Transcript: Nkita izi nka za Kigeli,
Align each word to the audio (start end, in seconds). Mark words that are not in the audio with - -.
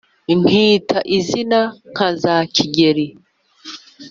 Nkita 0.39 0.97
izi 1.17 1.41
nka 1.93 2.07
za 2.21 2.35
Kigeli, 2.53 3.07